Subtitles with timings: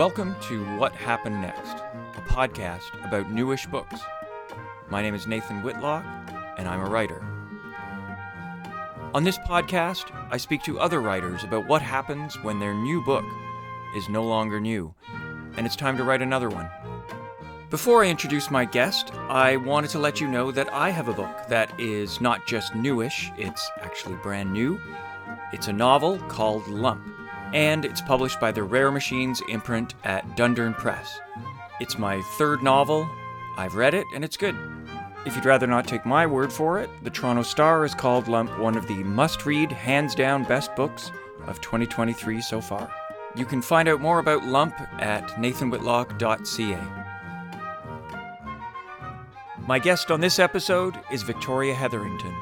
[0.00, 1.76] Welcome to What Happened Next,
[2.16, 4.00] a podcast about newish books.
[4.88, 6.02] My name is Nathan Whitlock,
[6.56, 7.22] and I'm a writer.
[9.12, 13.26] On this podcast, I speak to other writers about what happens when their new book
[13.94, 14.94] is no longer new,
[15.58, 16.70] and it's time to write another one.
[17.68, 21.12] Before I introduce my guest, I wanted to let you know that I have a
[21.12, 24.80] book that is not just newish, it's actually brand new.
[25.52, 27.19] It's a novel called Lump
[27.52, 31.20] and it's published by the Rare Machines imprint at Dundurn Press.
[31.80, 33.08] It's my third novel.
[33.56, 34.56] I've read it, and it's good.
[35.26, 38.58] If you'd rather not take my word for it, the Toronto Star has called Lump
[38.58, 41.12] one of the must read, hands down best books
[41.46, 42.90] of 2023 so far.
[43.36, 46.78] You can find out more about Lump at nathanwhitlock.ca.
[49.66, 52.34] My guest on this episode is Victoria Hetherington.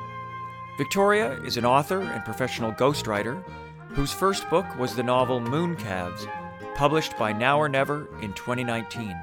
[0.79, 3.43] Victoria is an author and professional ghostwriter
[3.91, 6.27] whose first book was the novel Mooncalves,
[6.75, 9.17] published by Now or Never in 2019.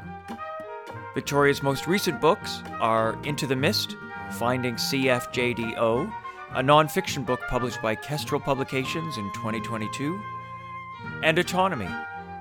[1.13, 3.95] Victoria's most recent books are Into the Mist,
[4.31, 6.13] Finding CFJDO,
[6.51, 10.19] a nonfiction book published by Kestrel Publications in 2022,
[11.23, 11.89] and Autonomy,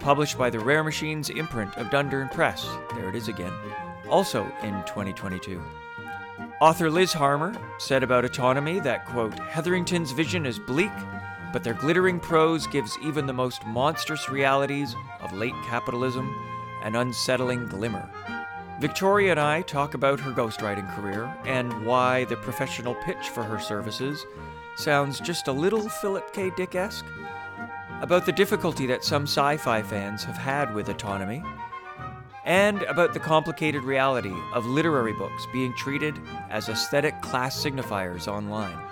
[0.00, 3.52] published by the Rare Machines imprint of Dundurn Press, there it is again,
[4.08, 5.62] also in 2022.
[6.60, 10.92] Author Liz Harmer said about Autonomy that, quote, Hetherington's vision is bleak
[11.54, 16.34] but their glittering prose gives even the most monstrous realities of late capitalism
[16.82, 18.10] an unsettling glimmer.
[18.80, 23.60] Victoria and I talk about her ghostwriting career and why the professional pitch for her
[23.60, 24.26] services
[24.74, 26.50] sounds just a little Philip K.
[26.56, 27.06] Dick esque,
[28.00, 31.40] about the difficulty that some sci fi fans have had with autonomy,
[32.44, 36.20] and about the complicated reality of literary books being treated
[36.50, 38.83] as aesthetic class signifiers online.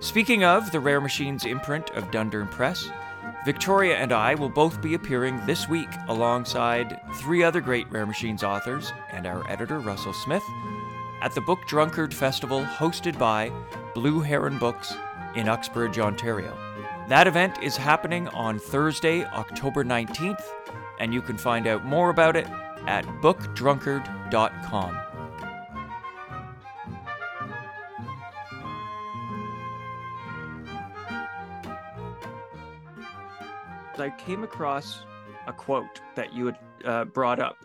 [0.00, 2.88] Speaking of the Rare Machines imprint of Dundurn Press,
[3.44, 8.44] Victoria and I will both be appearing this week alongside three other great Rare Machines
[8.44, 10.44] authors and our editor, Russell Smith,
[11.20, 13.50] at the Book Drunkard Festival hosted by
[13.92, 14.94] Blue Heron Books
[15.34, 16.56] in Uxbridge, Ontario.
[17.08, 20.44] That event is happening on Thursday, October 19th,
[21.00, 22.46] and you can find out more about it
[22.86, 25.07] at bookdrunkard.com.
[34.08, 35.02] I came across
[35.46, 37.58] a quote that you had uh, brought up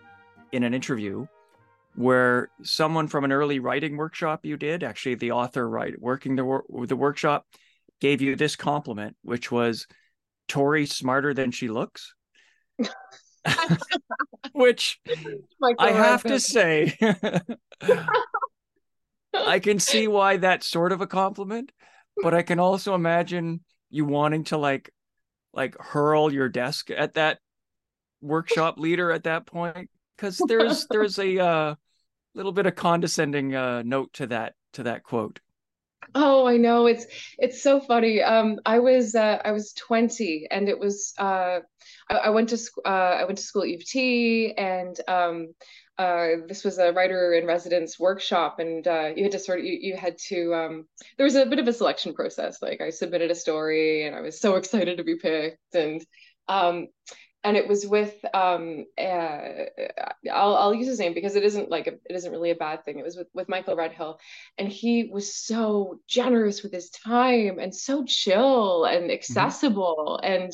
[0.51, 1.25] in an interview
[1.95, 6.43] where someone from an early writing workshop you did, actually the author right working the
[6.43, 7.45] wor- the workshop,
[8.01, 9.87] gave you this compliment, which was
[10.49, 12.13] Tori smarter than she looks.
[14.51, 14.99] which
[15.79, 16.97] I have to say,
[19.33, 21.71] I can see why that's sort of a compliment,
[22.21, 24.91] but I can also imagine you wanting to like
[25.53, 27.39] like hurl your desk at that
[28.21, 29.89] workshop leader at that point?
[30.15, 31.75] Because there's there's a uh,
[32.35, 35.39] little bit of condescending uh, note to that to that quote.
[36.15, 36.87] Oh i know.
[36.87, 37.05] It's
[37.37, 38.21] it's so funny.
[38.21, 41.59] Um i was uh, i was 20 and it was uh
[42.09, 45.53] i, I went to uh, i went to school at u of t and um
[45.97, 49.65] uh, this was a writer in residence workshop and uh, you had to sort of
[49.65, 50.87] you, you had to um,
[51.17, 54.21] there was a bit of a selection process like i submitted a story and i
[54.21, 56.03] was so excited to be picked and
[56.47, 56.87] um,
[57.45, 59.39] and it was with um, uh,
[60.31, 62.85] I'll, I'll use his name because it isn't like a, it isn't really a bad
[62.85, 64.19] thing it was with, with michael redhill
[64.57, 69.11] and he was so generous with his time and so chill and mm-hmm.
[69.11, 70.33] accessible mm-hmm.
[70.33, 70.53] and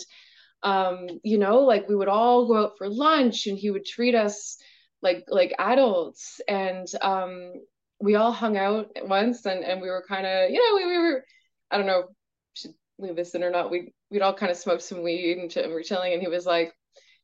[0.61, 4.15] um, you know like we would all go out for lunch and he would treat
[4.15, 4.57] us
[5.01, 6.41] like like adults.
[6.47, 7.53] And um
[8.01, 10.97] we all hung out once and and we were kind of you know we, we
[10.97, 11.25] were
[11.69, 12.05] i don't know
[12.53, 15.51] should leave this in or not we we'd all kind of smoked some weed and,
[15.51, 16.13] ch- and we're chilling.
[16.13, 16.73] And he was like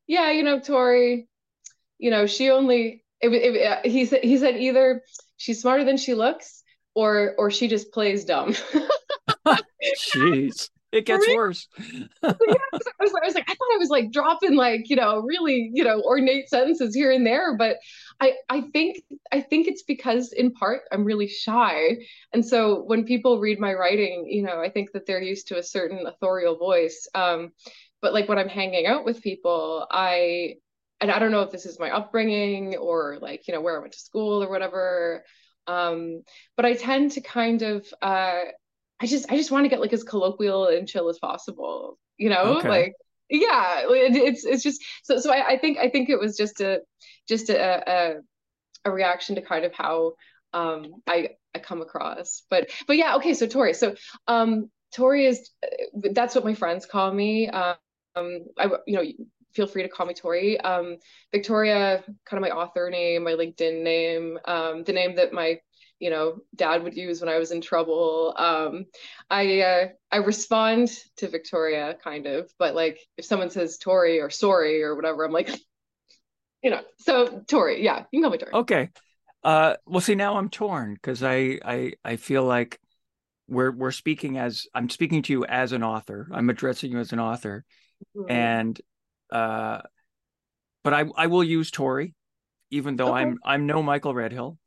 [0.07, 1.27] yeah you know tori
[1.97, 5.01] you know she only it, it, uh, he said he said either
[5.38, 6.63] she's smarter than she looks
[6.94, 8.53] or or she just plays dumb.
[10.13, 11.68] Jeez it gets worse.
[11.92, 12.33] yeah, I,
[12.71, 15.83] was, I was like, I thought I was like dropping like, you know, really, you
[15.83, 17.57] know, ornate sentences here and there.
[17.57, 17.77] But
[18.19, 21.97] I, I think, I think it's because in part I'm really shy.
[22.33, 25.57] And so when people read my writing, you know, I think that they're used to
[25.57, 27.07] a certain authorial voice.
[27.13, 27.51] Um,
[28.01, 30.56] but like when I'm hanging out with people, I,
[31.01, 33.81] and I don't know if this is my upbringing or like, you know, where I
[33.81, 35.24] went to school or whatever.
[35.68, 36.21] Um,
[36.56, 38.41] but I tend to kind of, uh,
[39.00, 42.30] I just I just want to get like as colloquial and chill as possible, you
[42.30, 42.69] know, okay.
[42.69, 42.94] like
[43.30, 46.81] yeah, it's it's just so so I, I think I think it was just a
[47.27, 48.15] just a, a
[48.86, 50.13] a reaction to kind of how
[50.53, 53.95] um I I come across, but but yeah, okay, so Tori, so
[54.27, 55.50] um Tori is
[56.12, 57.50] that's what my friends call me.
[57.50, 57.75] Um,
[58.15, 59.03] I you know
[59.56, 60.59] feel free to call me Tori.
[60.59, 60.98] Um,
[61.31, 65.59] Victoria, kind of my author name, my LinkedIn name, um, the name that my
[66.00, 68.33] you know dad would use when I was in trouble.
[68.38, 68.86] Um,
[69.30, 74.30] I uh, I respond to Victoria kind of, but like if someone says Tori or
[74.30, 75.50] sorry or whatever, I'm like,
[76.63, 76.81] you know.
[77.00, 78.53] So Tori, yeah, you can call me Tori.
[78.53, 78.89] Okay.
[79.44, 82.80] Uh, well, see, now I'm torn because I I I feel like
[83.48, 86.27] we're we're speaking as I'm speaking to you as an author.
[86.31, 87.63] I'm addressing you as an author,
[88.18, 88.31] mm-hmm.
[88.31, 88.81] and
[89.31, 89.81] uh,
[90.83, 92.15] but I I will use Tori,
[92.71, 93.21] even though okay.
[93.21, 94.57] I'm I'm no Michael Redhill.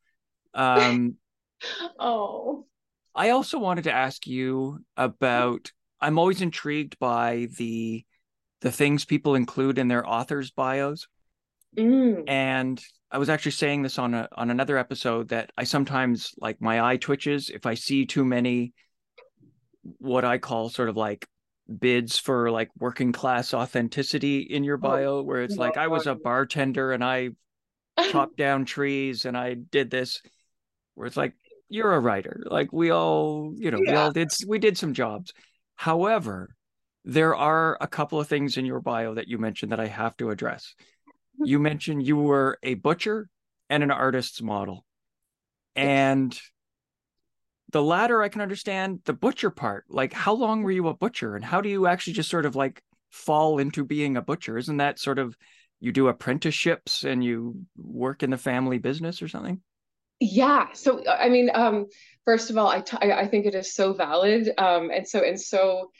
[0.58, 1.14] Um,
[1.98, 2.66] oh.
[3.14, 5.72] I also wanted to ask you about.
[6.00, 8.04] I'm always intrigued by the
[8.60, 11.08] the things people include in their authors' bios,
[11.76, 12.22] mm.
[12.28, 16.60] and I was actually saying this on a on another episode that I sometimes like
[16.60, 18.74] my eye twitches if I see too many
[19.98, 21.26] what I call sort of like
[21.78, 26.06] bids for like working class authenticity in your oh, bio where it's like I was
[26.06, 27.30] a bartender and I
[28.10, 30.20] chopped down trees and I did this
[30.98, 31.34] where it's like
[31.68, 33.90] you're a writer like we all you know yeah.
[33.90, 35.32] we all did we did some jobs
[35.76, 36.54] however
[37.04, 40.16] there are a couple of things in your bio that you mentioned that I have
[40.18, 41.46] to address mm-hmm.
[41.46, 43.28] you mentioned you were a butcher
[43.70, 44.84] and an artist's model
[45.76, 46.38] and
[47.70, 49.00] the latter I can understand.
[49.04, 52.14] The butcher part, like how long were you a butcher, and how do you actually
[52.14, 54.56] just sort of like fall into being a butcher?
[54.58, 55.36] Isn't that sort of
[55.80, 59.60] you do apprenticeships and you work in the family business or something?
[60.20, 60.68] Yeah.
[60.72, 61.86] So I mean, um,
[62.24, 65.40] first of all, I, t- I think it is so valid, um, and so and
[65.40, 65.90] so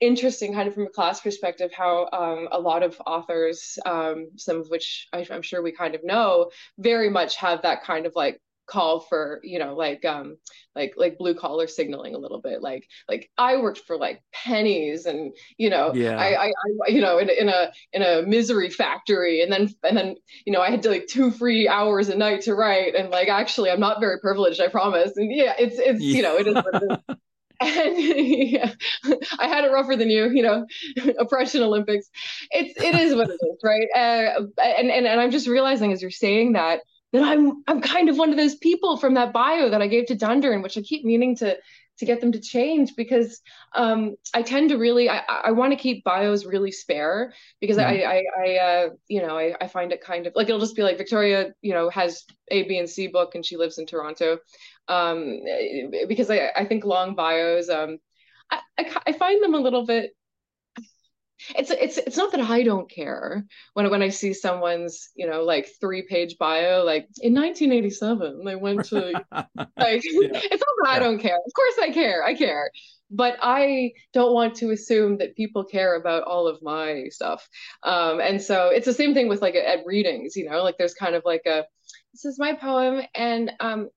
[0.00, 4.58] interesting kind of from a class perspective how um, a lot of authors um, some
[4.60, 8.12] of which I, am sure we kind of know very much have that kind of
[8.14, 10.36] like call for you know like um
[10.74, 15.06] like like blue collar signaling a little bit like like i worked for like pennies
[15.06, 16.52] and you know yeah I, I,
[16.86, 20.52] I you know in, in a in a misery factory and then and then you
[20.52, 23.70] know i had to like two free hours a night to write and like actually
[23.70, 26.16] i'm not very privileged i promise and yeah it's it's yeah.
[26.16, 27.16] you know it is what it is
[27.60, 28.72] and yeah,
[29.40, 30.64] I had it rougher than you, you know,
[31.18, 32.08] oppression Olympics.
[32.52, 33.88] It's it is what it is, right?
[33.96, 36.82] Uh, and and and I'm just realizing as you're saying that
[37.12, 40.06] that I'm I'm kind of one of those people from that bio that I gave
[40.06, 41.56] to Dundurn, in which I keep meaning to
[41.98, 43.40] to get them to change because
[43.74, 47.84] um, I tend to really I, I want to keep bios really spare because mm.
[47.84, 50.76] I I, I uh, you know I, I find it kind of like it'll just
[50.76, 53.86] be like Victoria you know has A B and C book and she lives in
[53.86, 54.38] Toronto
[54.88, 55.40] um,
[56.08, 57.98] because I I think long bios um
[58.50, 60.12] I, I, I find them a little bit
[61.56, 63.44] it's it's it's not that I don't care
[63.74, 68.56] when when I see someone's you know like three page bio like in 1987 they
[68.56, 68.96] went to
[69.32, 69.60] like yeah.
[69.76, 70.90] it's not that yeah.
[70.90, 72.70] I don't care of course I care I care
[73.10, 77.48] but I don't want to assume that people care about all of my stuff
[77.82, 80.94] um, and so it's the same thing with like at readings you know like there's
[80.94, 81.64] kind of like a
[82.12, 83.88] this is my poem and um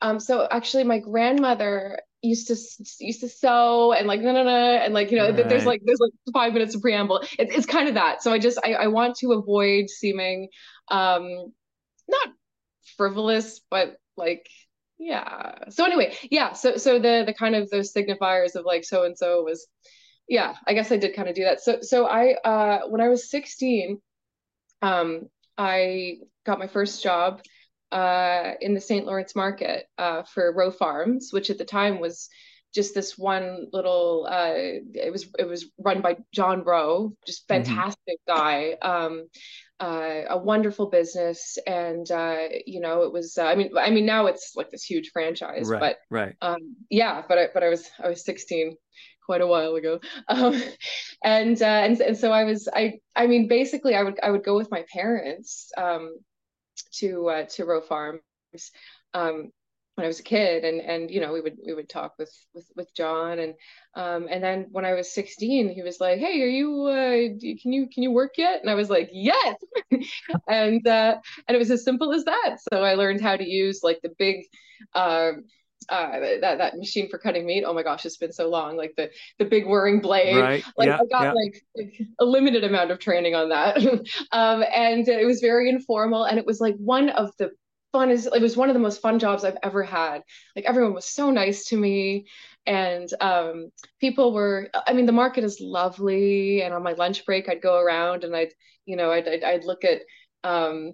[0.00, 2.56] um so actually my grandmother used to
[3.04, 5.48] used to sew and like no no no and like you know right.
[5.48, 7.20] there's like there's like five minutes of preamble.
[7.38, 8.22] It, it's kind of that.
[8.22, 10.48] So i just I, I want to avoid seeming
[10.90, 11.52] um
[12.08, 12.28] not
[12.96, 14.48] frivolous but like
[14.98, 15.68] yeah.
[15.70, 16.52] So anyway yeah.
[16.54, 19.66] So so the the kind of those signifiers of like so and so was
[20.28, 21.60] yeah i guess i did kind of do that.
[21.60, 24.00] So so i uh when i was 16
[24.82, 27.42] um i got my first job
[27.92, 29.06] uh, in the St.
[29.06, 32.28] Lawrence market uh, for Rowe Farms, which at the time was
[32.74, 34.26] just this one little.
[34.30, 34.52] Uh,
[34.94, 37.64] it was it was run by John Rowe, just mm-hmm.
[37.64, 38.38] fantastic mm-hmm.
[38.38, 38.76] guy.
[38.82, 39.28] Um,
[39.80, 43.38] uh, a wonderful business, and uh, you know it was.
[43.38, 46.76] Uh, I mean, I mean now it's like this huge franchise, right, but right, um,
[46.90, 47.22] yeah.
[47.26, 48.76] But I, but I was I was 16
[49.24, 50.60] quite a while ago um,
[51.22, 54.42] and uh, and and so I was I I mean basically I would I would
[54.42, 56.16] go with my parents um,
[57.00, 58.20] to uh, to Rowe Farms
[59.14, 59.52] um,
[59.94, 62.32] when I was a kid, and and you know we would we would talk with
[62.54, 63.54] with with John, and
[63.94, 67.72] um, and then when I was 16, he was like, "Hey, are you uh, can
[67.72, 69.56] you can you work yet?" And I was like, "Yes,"
[70.48, 71.16] and uh,
[71.46, 72.58] and it was as simple as that.
[72.72, 74.44] So I learned how to use like the big.
[74.94, 75.32] Uh,
[75.88, 77.64] uh, that that machine for cutting meat.
[77.66, 78.76] Oh my gosh, it's been so long.
[78.76, 80.40] Like the the big whirring blade.
[80.40, 80.64] Right.
[80.76, 81.32] Like yeah, I got yeah.
[81.32, 83.76] like, like, a limited amount of training on that,
[84.32, 86.24] um, and it was very informal.
[86.24, 87.50] And it was like one of the
[87.94, 88.28] funnest.
[88.34, 90.22] It was one of the most fun jobs I've ever had.
[90.54, 92.26] Like everyone was so nice to me,
[92.66, 94.68] and um, people were.
[94.86, 96.62] I mean, the market is lovely.
[96.62, 98.52] And on my lunch break, I'd go around and I'd
[98.84, 100.02] you know I'd I'd, I'd look at
[100.44, 100.92] um,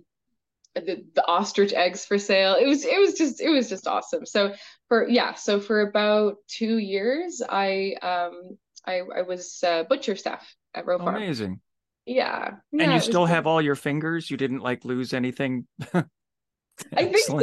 [0.74, 2.54] the, the ostrich eggs for sale.
[2.54, 4.26] It was it was just it was just awesome.
[4.26, 4.54] So
[4.88, 10.46] for yeah, so for about two years, I um I I was uh, butcher staff
[10.74, 11.16] at Rowe Farm.
[11.16, 11.60] Amazing.
[12.06, 12.48] Yeah.
[12.72, 14.30] And yeah, you was still have all your fingers.
[14.30, 15.66] You didn't like lose anything.
[15.94, 17.40] I think so.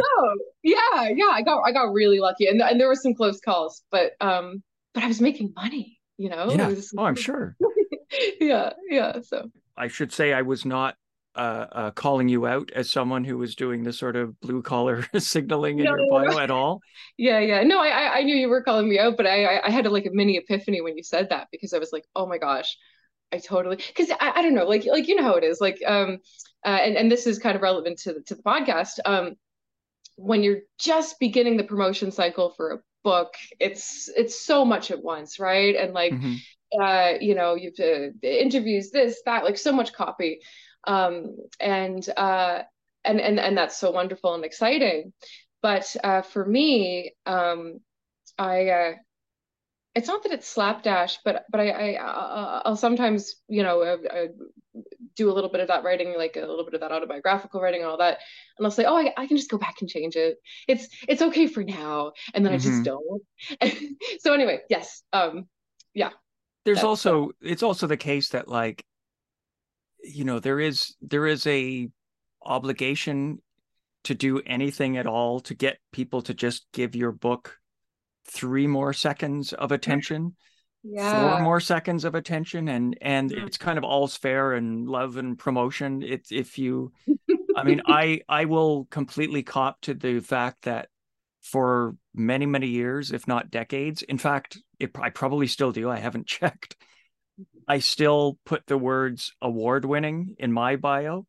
[0.61, 1.29] Yeah, yeah.
[1.31, 4.61] I got I got really lucky, and and there were some close calls, but um,
[4.93, 5.99] but I was making money.
[6.17, 6.51] You know.
[6.51, 6.67] Yeah.
[6.67, 7.55] was- Oh, I'm sure.
[8.41, 9.21] yeah, yeah.
[9.23, 10.95] So I should say I was not
[11.35, 15.05] uh, uh, calling you out as someone who was doing the sort of blue collar
[15.19, 16.83] signaling in No, your bio at all.
[17.17, 17.63] yeah, yeah.
[17.63, 20.05] No, I I knew you were calling me out, but I I, had a, like
[20.05, 22.77] a mini epiphany when you said that because I was like, oh my gosh,
[23.31, 25.81] I totally because I, I don't know, like like you know how it is, like
[25.87, 26.19] um,
[26.65, 28.99] uh, and and this is kind of relevant to the, to the podcast.
[29.05, 29.35] Um,
[30.17, 35.03] when you're just beginning the promotion cycle for a book, it's it's so much at
[35.03, 35.75] once, right?
[35.75, 36.35] And like Mhm.
[36.79, 40.39] uh, you know, you've uh, interviews, this, that, like so much copy,
[40.85, 42.63] um, and uh,
[43.03, 45.13] and and and that's so wonderful and exciting.
[45.61, 47.79] But uh, for me, um,
[48.37, 48.93] I uh,
[49.93, 53.97] it's not that it's slapdash, but but I, I I'll I'll sometimes you know uh,
[54.13, 54.27] uh,
[55.15, 57.81] do a little bit of that writing, like a little bit of that autobiographical writing
[57.81, 58.19] and all that,
[58.57, 60.37] and I'll say, oh, I, I can just go back and change it.
[60.67, 62.61] It's it's okay for now, and then I Mhm.
[62.63, 63.21] just don't.
[64.21, 65.47] so anyway, yes, um,
[65.93, 66.11] yeah.
[66.65, 68.85] There's also it's also the case that like
[70.03, 71.89] you know there is there is a
[72.43, 73.39] obligation
[74.03, 77.57] to do anything at all to get people to just give your book
[78.25, 80.35] three more seconds of attention
[80.83, 81.35] yeah.
[81.35, 85.37] four more seconds of attention and and it's kind of all's fair and love and
[85.37, 86.01] promotion.
[86.01, 86.91] It's if you
[87.55, 90.87] i mean i i will completely cop to the fact that
[91.41, 95.97] for many many years if not decades in fact it, i probably still do i
[95.97, 96.77] haven't checked
[97.71, 101.25] i still put the words award winning in my bio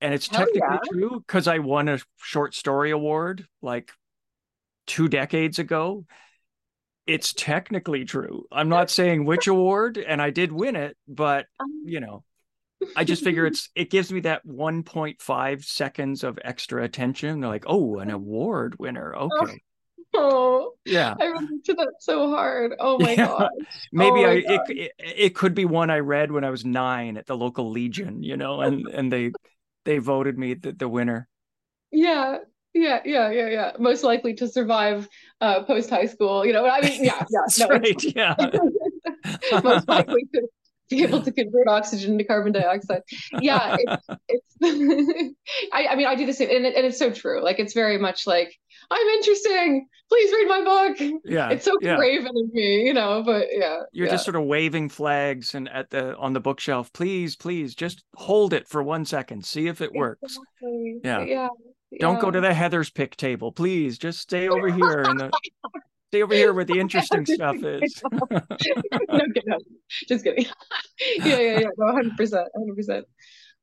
[0.00, 0.90] and it's Hell technically yeah.
[0.92, 3.90] true because i won a short story award like
[4.86, 6.04] two decades ago
[7.08, 8.44] it's technically true.
[8.52, 12.22] I'm not saying which award, and I did win it, but Um, you know,
[12.94, 17.40] I just figure it's it gives me that 1.5 seconds of extra attention.
[17.40, 19.16] They're like, oh, an award winner.
[19.16, 19.62] Okay.
[20.14, 21.18] Oh, Yeah.
[21.20, 22.74] I relate to that so hard.
[22.78, 23.28] Oh my Yeah.
[23.36, 23.50] god.
[23.92, 24.66] Maybe Oh my I God.
[24.66, 27.70] it, it it could be one I read when I was nine at the local
[27.70, 29.34] Legion, you know, and and they
[29.84, 31.28] they voted me the, the winner.
[31.90, 32.38] Yeah.
[32.74, 33.72] Yeah, yeah, yeah, yeah.
[33.78, 35.08] Most likely to survive
[35.40, 36.44] uh post high school.
[36.44, 37.40] You know, I mean, yeah, yeah.
[37.44, 38.02] That's no, right.
[38.14, 38.36] Yeah.
[39.62, 40.48] most likely to
[40.90, 43.02] be able to convert oxygen to carbon dioxide.
[43.38, 45.34] Yeah, it's, it's
[45.72, 47.42] I, I mean, I do the same, and, it, and it's so true.
[47.42, 48.54] Like, it's very much like,
[48.90, 49.86] I'm interesting.
[50.08, 51.20] Please read my book.
[51.24, 51.50] Yeah.
[51.50, 51.96] It's so yeah.
[51.96, 53.22] craven of me, you know.
[53.22, 54.12] But yeah, You're yeah.
[54.12, 56.92] just sort of waving flags and at the on the bookshelf.
[56.92, 59.44] Please, please, just hold it for one second.
[59.44, 60.38] See if it works.
[60.62, 61.00] Exactly.
[61.04, 61.24] Yeah.
[61.24, 61.48] yeah.
[62.00, 63.98] Don't go to the Heather's pick table, please.
[63.98, 65.30] Just stay over here and the
[66.08, 68.02] stay over here where the interesting stuff is.
[68.30, 69.58] no.
[70.06, 70.46] Just kidding.
[71.18, 71.68] yeah, yeah, yeah.
[71.76, 73.06] No, hundred percent, hundred percent.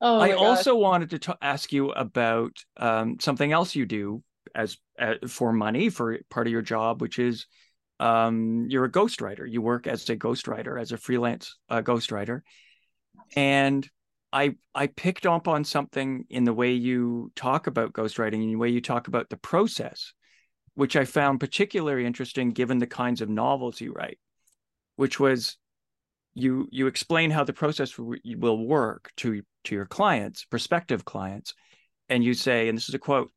[0.01, 4.77] Oh I also wanted to t- ask you about um, something else you do as
[5.27, 7.47] for money for part of your job, which is
[7.99, 9.49] um, you're a ghostwriter.
[9.49, 12.41] You work as a ghostwriter, as a freelance uh, ghostwriter,
[13.35, 13.87] and
[14.33, 18.57] I I picked up on something in the way you talk about ghostwriting and the
[18.57, 20.13] way you talk about the process,
[20.73, 24.19] which I found particularly interesting given the kinds of novels you write,
[24.97, 25.57] which was
[26.33, 31.53] you you explain how the process w- will work to to your clients, prospective clients,
[32.09, 33.31] and you say, and this is a quote,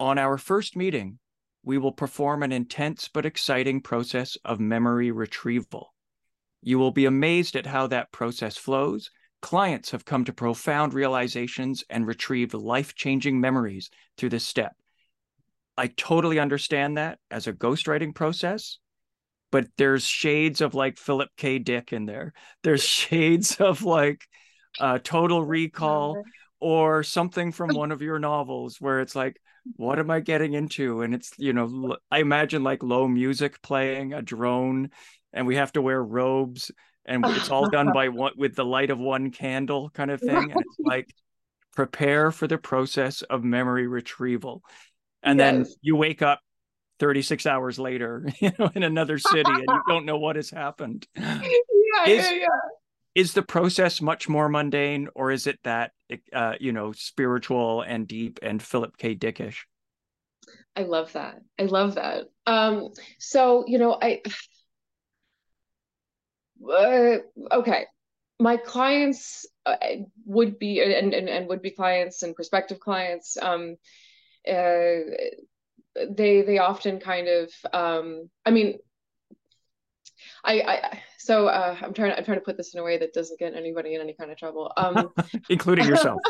[0.00, 1.18] on our first meeting,
[1.62, 5.94] we will perform an intense but exciting process of memory retrieval.
[6.62, 9.10] You will be amazed at how that process flows.
[9.42, 14.72] Clients have come to profound realizations and retrieved life changing memories through this step.
[15.76, 18.78] I totally understand that as a ghostwriting process,
[19.50, 21.58] but there's shades of like Philip K.
[21.58, 22.32] Dick in there.
[22.62, 24.26] There's shades of like
[24.78, 26.22] uh, Total Recall
[26.58, 29.36] or something from one of your novels where it's like,
[29.76, 31.02] what am I getting into?
[31.02, 34.90] And it's, you know, I imagine like low music playing, a drone,
[35.32, 36.70] and we have to wear robes,
[37.04, 40.50] and it's all done by one with the light of one candle kind of thing.
[40.50, 41.08] And it's like,
[41.74, 44.62] prepare for the process of memory retrieval.
[45.22, 46.40] And then you wake up
[46.98, 51.06] 36 hours later, you know, in another city and you don't know what has happened.
[51.92, 52.46] Yeah, Is- yeah, yeah.
[53.14, 55.92] Is the process much more mundane or is it that,
[56.32, 59.16] uh, you know, spiritual and deep and Philip K.
[59.16, 59.56] Dickish?
[60.76, 61.40] I love that.
[61.58, 62.26] I love that.
[62.46, 64.22] Um, so, you know, I
[66.68, 67.18] uh,
[67.52, 67.86] okay.
[68.38, 69.76] My clients uh,
[70.24, 73.76] would be and, and and would be clients and prospective clients um
[74.48, 75.04] uh,
[76.08, 78.78] they they often kind of um i mean
[80.44, 83.12] I, I so uh, I'm trying I'm trying to put this in a way that
[83.12, 85.10] doesn't get anybody in any kind of trouble, um,
[85.50, 86.20] including yourself.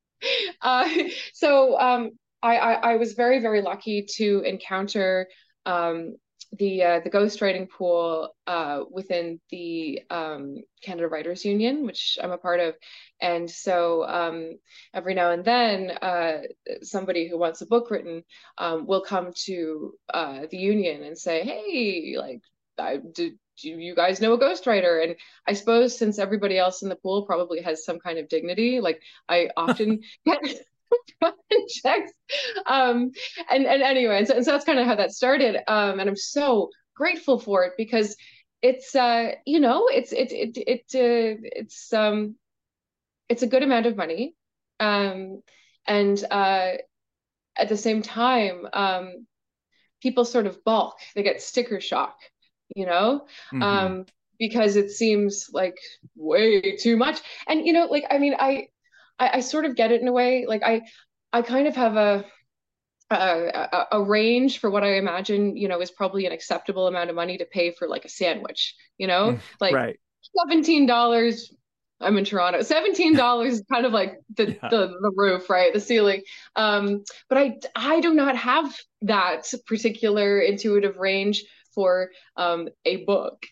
[0.62, 0.88] uh,
[1.32, 2.10] so um,
[2.42, 5.28] I, I, I was very very lucky to encounter
[5.66, 6.16] um,
[6.52, 12.38] the uh, the ghostwriting pool uh, within the um, Canada Writers Union, which I'm a
[12.38, 12.74] part of,
[13.20, 14.58] and so um,
[14.94, 16.42] every now and then, uh,
[16.82, 18.22] somebody who wants a book written
[18.56, 22.40] um, will come to uh, the union and say, "Hey, like,
[22.78, 26.88] I, do, do you guys know a ghostwriter?" And I suppose since everybody else in
[26.88, 30.38] the pool probably has some kind of dignity, like I often get
[31.68, 32.12] checks.
[32.66, 33.12] Um,
[33.50, 35.56] and, and anyway, and so, and so that's kind of how that started.
[35.70, 38.16] Um, and I'm so grateful for it because
[38.62, 42.36] it's, uh, you know, it's, it, it, it, uh, it's, um,
[43.28, 44.34] it's a good amount of money.
[44.80, 45.42] Um,
[45.86, 46.72] and, uh,
[47.56, 49.26] at the same time, um,
[50.00, 52.16] people sort of balk, they get sticker shock,
[52.74, 53.26] you know?
[53.52, 53.62] Mm-hmm.
[53.62, 54.06] Um,
[54.38, 55.76] because it seems like
[56.14, 57.20] way too much.
[57.46, 58.68] And, you know, like, I mean, I,
[59.18, 60.46] I, I sort of get it in a way.
[60.46, 60.82] Like I,
[61.32, 62.24] I kind of have a,
[63.10, 67.16] a, a, range for what I imagine, you know, is probably an acceptable amount of
[67.16, 69.98] money to pay for like a sandwich, you know, mm, like right.
[70.50, 71.40] $17.
[72.00, 72.60] I'm in Toronto.
[72.60, 74.68] $17 is kind of like the, yeah.
[74.68, 75.72] the, the roof, right?
[75.72, 76.22] The ceiling.
[76.54, 81.44] Um, but I, I do not have that particular intuitive range
[81.78, 83.46] for um, a book,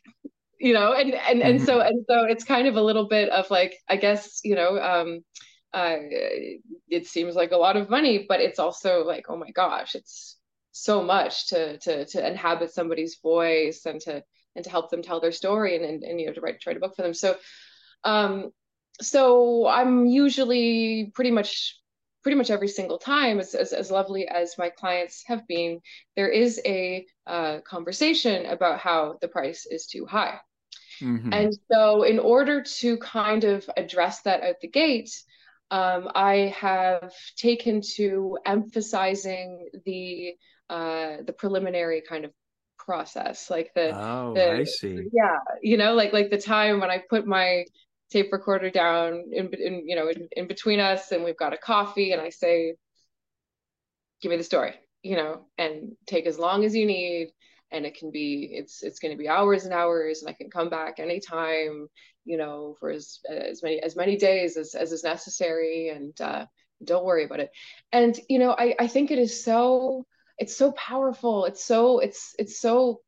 [0.59, 1.87] you know, and, and, and so, mm-hmm.
[1.87, 5.21] and so it's kind of a little bit of like, I guess, you know, um,
[5.73, 5.99] uh,
[6.88, 10.38] it seems like a lot of money, but it's also like, oh my gosh, it's
[10.73, 14.23] so much to to to inhabit somebody's voice and to
[14.56, 16.68] and to help them tell their story and and, and you know to write to
[16.68, 17.14] write a book for them.
[17.14, 17.37] So
[18.02, 18.50] um
[19.00, 21.78] so I'm usually pretty much
[22.26, 25.80] pretty much every single time as, as, as lovely as my clients have been
[26.17, 30.36] there is a uh, conversation about how the price is too high
[31.00, 31.32] mm-hmm.
[31.32, 35.10] and so in order to kind of address that out the gate
[35.71, 40.34] um, I have taken to emphasizing the
[40.69, 42.32] uh, the preliminary kind of
[42.78, 46.91] process, like the oh, the, I see, yeah, you know, like like the time when
[46.91, 47.65] I put my
[48.10, 51.58] tape recorder down in, in you know in, in between us, and we've got a
[51.58, 52.75] coffee, and I say,
[54.21, 57.32] "Give me the story," you know, and take as long as you need.
[57.73, 60.49] And it can be it's it's going to be hours and hours and i can
[60.49, 61.88] come back anytime
[62.25, 66.47] you know for as as many as many days as, as is necessary and uh,
[66.84, 67.50] don't worry about it.
[67.92, 70.06] And you know i i think it is so
[70.38, 71.47] it's so powerful.
[71.47, 73.00] It's so it's it's so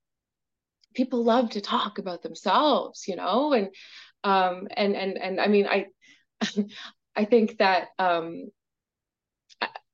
[0.95, 3.69] people love to talk about themselves you know and
[4.25, 5.87] um and and and i mean i
[7.17, 8.49] i think that um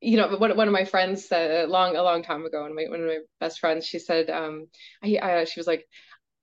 [0.05, 3.01] you know, one, one of my friends said long a long time ago, and one
[3.01, 4.67] of my best friends, she said, um,
[5.03, 5.87] I, I she was like,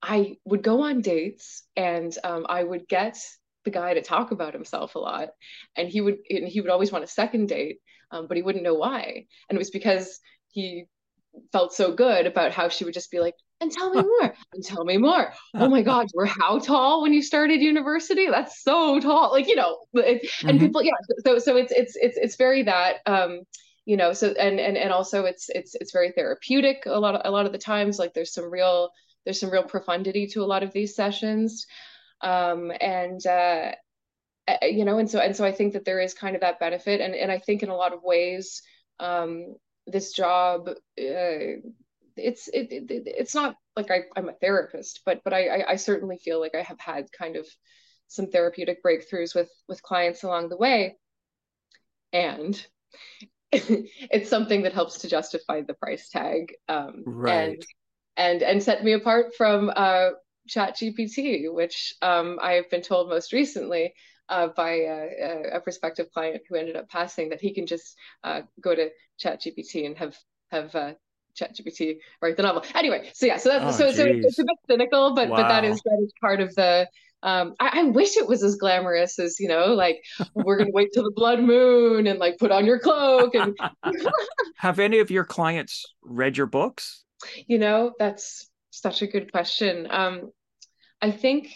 [0.01, 3.17] I would go on dates and um, I would get
[3.63, 5.29] the guy to talk about himself a lot,
[5.75, 7.77] and he would and he would always want a second date,
[8.09, 10.85] um, but he wouldn't know why, and it was because he
[11.51, 14.63] felt so good about how she would just be like, and tell me more, and
[14.63, 15.31] tell me more.
[15.53, 18.27] Oh my God, you were how tall when you started university?
[18.29, 19.31] That's so tall.
[19.31, 20.65] Like, you know, it, and mm-hmm.
[20.65, 20.91] people, yeah.
[21.25, 23.41] So, so it's, it's, it's, it's very that, um,
[23.85, 27.21] you know, so, and, and, and also it's, it's, it's very therapeutic a lot of,
[27.23, 28.89] a lot of the times, like there's some real,
[29.25, 31.65] there's some real profundity to a lot of these sessions.
[32.21, 33.71] Um, and, uh,
[34.63, 36.99] you know, and so, and so I think that there is kind of that benefit.
[36.99, 38.61] And, and I think in a lot of ways,
[38.99, 39.55] um,
[39.87, 40.69] this job
[40.99, 41.61] uh,
[42.15, 46.17] it's it, it, it's not like I, i'm a therapist but but I, I certainly
[46.17, 47.47] feel like i have had kind of
[48.07, 50.97] some therapeutic breakthroughs with with clients along the way
[52.13, 52.65] and
[53.51, 57.49] it's something that helps to justify the price tag um, right.
[57.49, 57.65] and
[58.17, 60.09] and and set me apart from uh,
[60.47, 63.93] chat gpt which um, i have been told most recently
[64.31, 68.41] uh, by a, a, prospective client who ended up passing that he can just uh,
[68.61, 68.89] go to
[69.21, 70.17] ChatGPT and have
[70.51, 70.93] have uh,
[71.35, 72.63] ChatGPT write the novel.
[72.75, 75.37] Anyway, so yeah, so that's oh, so, so it's a bit cynical, but wow.
[75.37, 76.87] but that is that is part of the.
[77.23, 80.89] Um, I, I, wish it was as glamorous as you know, like we're gonna wait
[80.91, 83.55] till the blood moon and like put on your cloak and.
[84.57, 87.03] have any of your clients read your books?
[87.45, 89.87] You know, that's such a good question.
[89.91, 90.31] Um,
[91.01, 91.51] I think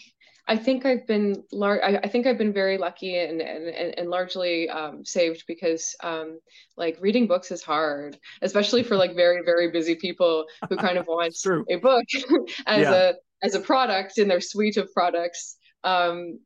[0.48, 4.10] I think I've been lar- I, I, think I've been very lucky and and, and
[4.10, 6.40] largely um, saved because um,
[6.78, 11.08] like reading books is hard, especially for like very very busy people who kind of
[11.08, 11.36] want
[11.70, 12.06] a book
[12.68, 12.94] as yeah.
[12.94, 15.58] a as a product in their suite of products.
[15.84, 16.40] Um,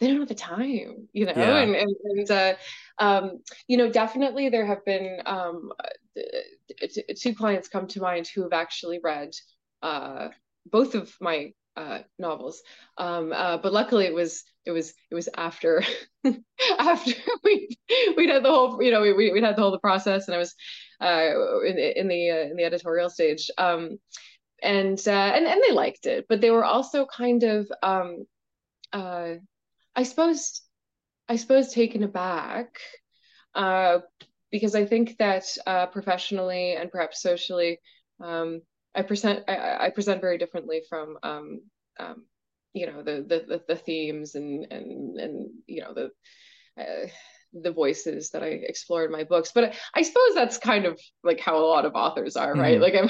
[0.00, 1.56] they don't have the time, you know, yeah.
[1.56, 2.54] and and, and uh,
[2.98, 3.38] um,
[3.68, 5.72] you know, definitely there have been um,
[7.18, 9.30] two clients come to mind who have actually read
[9.82, 10.28] uh,
[10.70, 12.62] both of my uh, novels.
[12.98, 15.82] Um, uh, but luckily, it was it was it was after
[16.78, 17.12] after
[17.44, 17.68] we
[18.16, 20.38] we'd had the whole you know we we had the whole the process, and I
[20.38, 20.54] was
[21.00, 23.50] uh, in in the uh, in the editorial stage.
[23.58, 23.98] Um,
[24.62, 28.24] and uh, and and they liked it, but they were also kind of um,
[28.92, 29.34] uh,
[29.94, 30.62] I suppose
[31.28, 32.78] I suppose taken aback
[33.54, 33.98] uh,
[34.50, 37.80] because I think that uh, professionally and perhaps socially,
[38.22, 38.62] um,
[38.96, 41.60] I present I, I, present very differently from um,
[42.00, 42.24] um,
[42.72, 46.10] you know the, the the themes and and and you know the
[46.80, 47.08] uh,
[47.52, 49.52] the voices that I explore in my books.
[49.54, 52.78] But I, I, suppose that's kind of like how a lot of authors are, right?
[52.78, 52.82] Mm.
[52.82, 53.08] Like I'm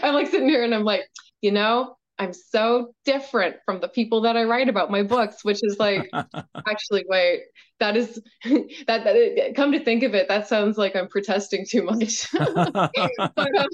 [0.02, 1.02] I'm like sitting here and I'm like,
[1.40, 5.58] you know, I'm so different from the people that I write about my books, which
[5.62, 6.08] is like,
[6.68, 7.40] actually, wait,
[7.80, 11.82] that is that, that, Come to think of it, that sounds like I'm protesting too
[11.82, 12.30] much.
[12.30, 13.68] but, um,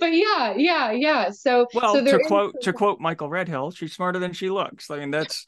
[0.00, 1.30] but yeah, yeah, yeah.
[1.30, 4.90] So, well, so to quote is- to quote Michael Redhill, she's smarter than she looks.
[4.90, 5.46] I mean, that's.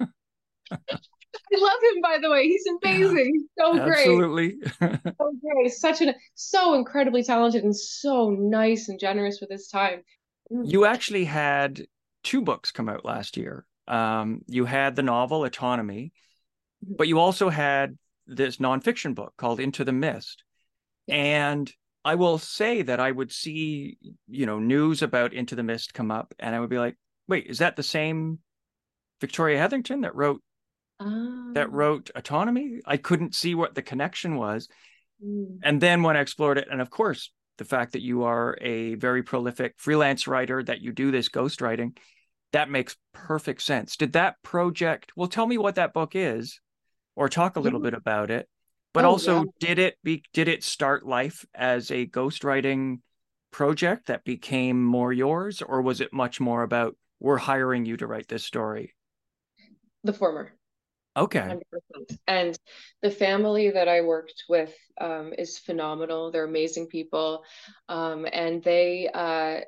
[0.00, 2.44] I love him, by the way.
[2.44, 3.30] He's amazing.
[3.34, 3.98] He's so great.
[3.98, 4.56] Absolutely.
[4.80, 5.70] so great.
[5.70, 10.00] Such an so incredibly talented and so nice and generous with his time.
[10.50, 11.86] You actually had
[12.24, 13.66] two books come out last year.
[13.86, 16.12] Um, you had the novel Autonomy,
[16.84, 16.94] mm-hmm.
[16.96, 20.44] but you also had this nonfiction book called Into the Mist.
[21.08, 21.72] And
[22.04, 26.10] I will say that I would see, you know, news about Into the Mist come
[26.10, 28.38] up, and I would be like, "Wait, is that the same
[29.20, 30.42] Victoria Hetherington that wrote
[31.00, 31.70] that ah.
[31.70, 34.68] wrote Autonomy?" I couldn't see what the connection was.
[35.24, 35.58] Mm.
[35.62, 38.94] And then when I explored it, and of course, the fact that you are a
[38.94, 41.96] very prolific freelance writer, that you do this ghostwriting,
[42.52, 43.96] that makes perfect sense.
[43.96, 46.60] Did that project, well, tell me what that book is
[47.14, 47.90] or talk a little yeah.
[47.90, 48.48] bit about it.
[48.94, 49.44] But oh, also, yeah.
[49.60, 53.00] did it be did it start life as a ghostwriting
[53.50, 58.06] project that became more yours, or was it much more about we're hiring you to
[58.06, 58.94] write this story?
[60.04, 60.52] The former.
[61.18, 61.40] Okay.
[61.40, 62.18] 100%.
[62.26, 62.58] And
[63.02, 66.30] the family that I worked with um, is phenomenal.
[66.30, 67.44] They're amazing people.
[67.88, 69.60] Um, and they, uh,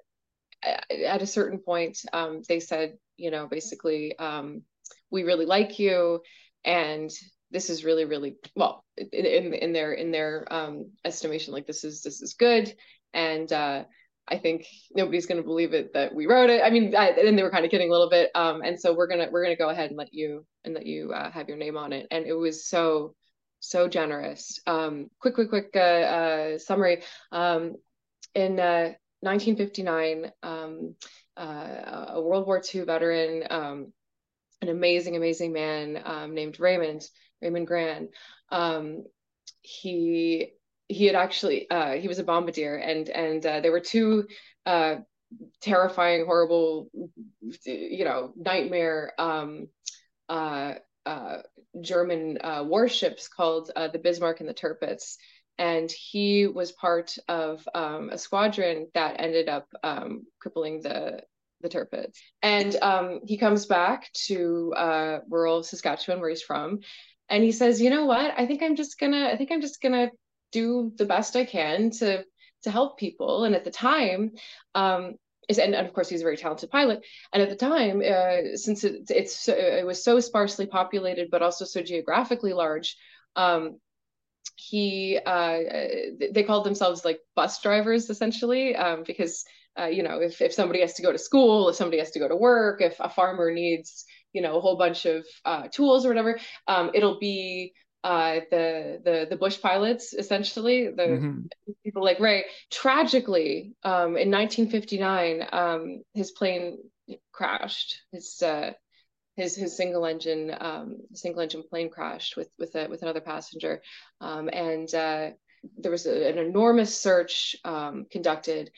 [0.62, 4.62] at a certain point, um, they said, you know, basically, um,
[5.10, 6.22] we really like you.
[6.64, 7.10] And
[7.50, 11.52] this is really, really well in, in their in their um, estimation.
[11.52, 12.72] Like this is this is good,
[13.12, 13.84] and uh,
[14.30, 16.62] I think nobody's going to believe it that we wrote it.
[16.62, 18.30] I mean, I, and they were kind of kidding a little bit.
[18.34, 21.12] Um, and so we're gonna we're gonna go ahead and let you and let you
[21.12, 22.06] uh, have your name on it.
[22.10, 23.14] And it was so
[23.60, 24.58] so generous.
[24.66, 27.02] Um, quick, quick, quick uh, uh, summary.
[27.30, 27.76] Um,
[28.34, 30.94] in 1959, uh, um,
[31.36, 33.92] uh, a World War II veteran, um,
[34.62, 37.02] an amazing, amazing man um, named Raymond
[37.40, 38.08] Raymond Gran.
[38.50, 39.04] Um,
[39.62, 40.52] he
[40.90, 44.26] he had actually uh, he was a bombardier and and uh, there were two
[44.66, 44.96] uh,
[45.60, 46.90] terrifying horrible
[47.64, 49.68] you know nightmare um,
[50.28, 50.74] uh,
[51.06, 51.38] uh,
[51.80, 55.16] german uh, warships called the bismarck and the tirpitz
[55.58, 61.22] and he was part of um, a squadron that ended up um, crippling the
[61.62, 62.16] the Tirpitz.
[62.40, 64.72] And um, he comes back to
[65.28, 66.78] rural Saskatchewan, where he's from,
[67.28, 68.32] and he says, "You know what?
[68.38, 69.28] I think I'm just gonna.
[69.28, 70.08] I think I'm just gonna
[70.52, 72.24] do the best I can to
[72.62, 73.44] to help people.
[73.44, 74.32] And at the time,
[74.74, 75.14] um,
[75.48, 77.04] is and, and of course he's a very talented pilot.
[77.32, 81.64] And at the time, uh, since it, it's it was so sparsely populated, but also
[81.64, 82.96] so geographically large,
[83.36, 83.78] um,
[84.56, 85.58] he uh,
[86.32, 89.44] they called themselves like bus drivers essentially um, because
[89.78, 92.18] uh, you know if if somebody has to go to school, if somebody has to
[92.18, 96.04] go to work, if a farmer needs you know a whole bunch of uh, tools
[96.04, 101.40] or whatever, um, it'll be uh, the the the bush pilots essentially the mm-hmm.
[101.84, 106.78] people like Ray tragically um, in 1959 um, his plane
[107.32, 108.72] crashed his uh,
[109.36, 113.82] his his single engine um, single engine plane crashed with with a, with another passenger
[114.20, 115.30] um, and uh,
[115.78, 118.70] there was a, an enormous search um, conducted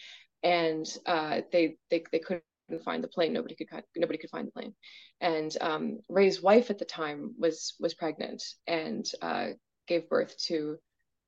[0.43, 2.43] and uh, they they they couldn't
[2.81, 3.33] find the plane.
[3.33, 4.75] Nobody could nobody could find the plane.
[5.21, 9.49] And um, Ray's wife at the time was was pregnant and uh,
[9.87, 10.79] gave birth to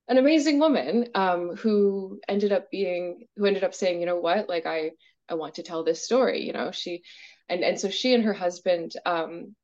[0.08, 4.48] an amazing woman um, who ended up being who ended up saying, you know what,
[4.48, 4.92] like I
[5.28, 6.42] I want to tell this story.
[6.42, 7.02] You know, she
[7.48, 9.54] and and so she and her husband um,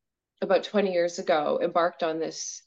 [0.41, 2.63] about 20 years ago embarked on this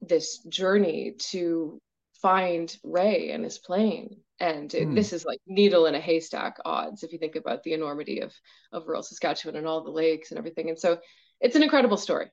[0.00, 1.78] this journey to
[2.20, 4.94] find Ray and his plane and mm.
[4.94, 8.32] this is like needle in a haystack odds if you think about the enormity of
[8.72, 10.98] of rural saskatchewan and all the lakes and everything and so
[11.40, 12.30] it's an incredible story.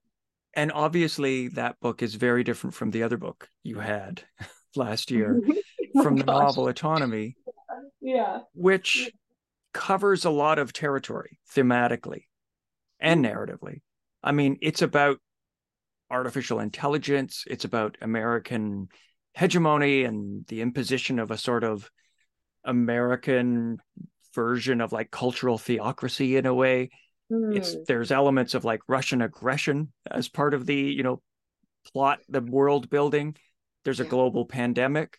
[0.54, 4.24] And obviously, that book is very different from the other book you had
[4.76, 5.41] last year
[5.97, 7.36] oh from the novel Autonomy.
[8.04, 8.39] Yeah.
[8.56, 9.12] Which
[9.74, 12.24] covers a lot of territory thematically
[13.00, 13.32] and mm.
[13.32, 13.82] narratively.
[14.24, 15.19] I mean, it's about
[16.10, 18.89] artificial intelligence, it's about American
[19.34, 21.91] hegemony and the imposition of a sort of
[22.63, 23.78] American
[24.34, 26.89] version of like cultural theocracy in a way.
[27.32, 27.56] Mm.
[27.56, 27.82] It's hmm.
[27.88, 31.21] there's elements of like Russian aggression as part of the, you know,
[31.93, 33.36] plot, the world building.
[33.84, 35.17] There's a global pandemic.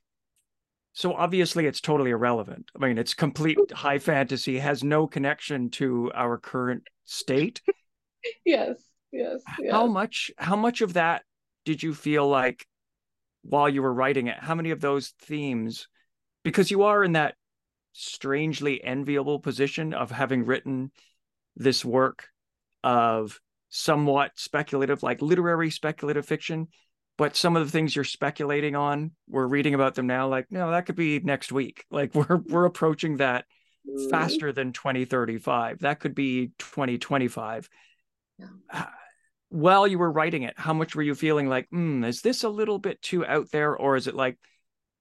[0.93, 2.71] So obviously it's totally irrelevant.
[2.79, 7.63] I mean, it's complete high fantasy, has no connection to our current state.
[8.45, 8.77] yes,
[9.11, 9.73] yes, yes.
[9.73, 11.23] How much how much of that
[11.65, 12.67] did you feel like
[13.43, 14.39] while you were writing it?
[14.39, 15.89] How many of those themes
[16.43, 17.35] because you are in that
[17.93, 20.91] strangely enviable position of having written
[21.57, 22.29] this work
[22.83, 26.69] of somewhat speculative like literary speculative fiction
[27.17, 30.71] but some of the things you're speculating on we're reading about them now like no
[30.71, 33.45] that could be next week like we're we're approaching that
[33.89, 34.11] mm.
[34.11, 37.69] faster than 2035 that could be 2025
[38.39, 38.87] yeah.
[39.51, 42.49] While you were writing it how much were you feeling like mm, is this a
[42.49, 44.39] little bit too out there or is it like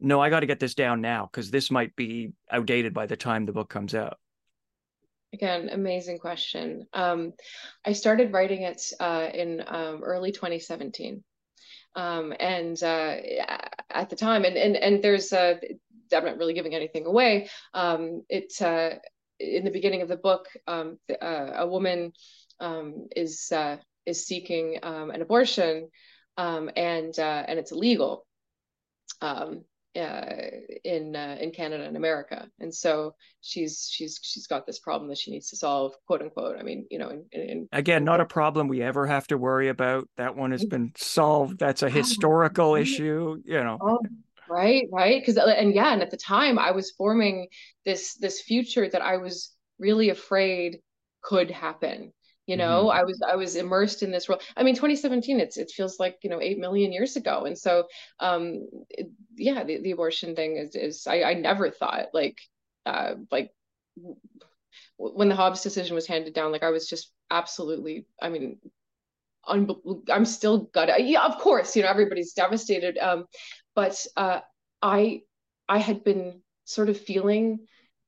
[0.02, 3.16] no i got to get this down now because this might be outdated by the
[3.16, 4.18] time the book comes out
[5.34, 7.32] again amazing question um,
[7.86, 11.24] i started writing it uh, in um, early 2017
[11.96, 13.16] um, and uh,
[13.90, 15.60] at the time, and and and there's a,
[16.14, 17.50] I'm not really giving anything away.
[17.74, 18.92] Um, it uh,
[19.40, 22.14] in the beginning of the book, um, uh, a woman
[22.60, 25.90] um, is uh, is seeking um, an abortion,
[26.38, 28.26] um, and uh, and it's illegal.
[29.22, 30.36] Um, uh,
[30.84, 35.18] in uh, in Canada and America, and so she's she's she's got this problem that
[35.18, 36.58] she needs to solve, quote unquote.
[36.58, 39.68] I mean, you know, in, in, again, not a problem we ever have to worry
[39.70, 40.08] about.
[40.18, 41.60] That one has been solved.
[41.60, 43.78] That's a historical issue, you know.
[43.82, 44.00] Oh,
[44.50, 45.22] right, right.
[45.22, 47.48] Because and yeah, and at the time, I was forming
[47.86, 50.80] this this future that I was really afraid
[51.22, 52.14] could happen
[52.52, 53.00] you know mm-hmm.
[53.00, 56.18] i was i was immersed in this role i mean 2017 it's it feels like
[56.22, 57.46] you know 8 million years ago.
[57.46, 57.88] And so
[58.20, 62.38] um it, yeah the, the abortion thing is is i i never thought like
[62.86, 63.52] uh like
[64.98, 68.58] when the Dobbs decision was handed down like i was just absolutely i mean
[69.48, 71.08] un- i'm still gutted.
[71.08, 72.98] Yeah of course you know everybody's devastated.
[72.98, 73.28] Um
[73.76, 74.42] but uh
[74.82, 75.22] i
[75.70, 77.60] i had been sort of feeling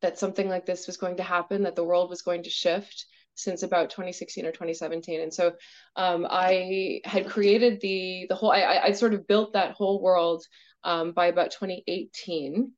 [0.02, 3.06] that something like this was going to happen that the world was going to shift
[3.36, 5.54] since about 2016 or 2017 and so
[5.96, 10.44] um, i had created the the whole i i sort of built that whole world
[10.84, 12.74] um, by about 2018